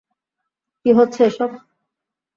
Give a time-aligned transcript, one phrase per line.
[0.81, 1.49] কী হচ্ছে এসব?